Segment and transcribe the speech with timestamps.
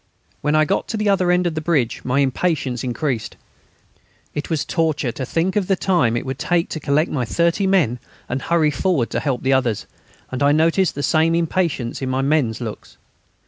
[0.41, 3.37] When I got to the other end of the bridge my impatience increased.
[4.33, 7.67] It was torture to think of the time it would take to collect my thirty
[7.67, 9.85] men and hurry forward to help the others;
[10.31, 12.97] and I noticed the same impatience in my men's looks.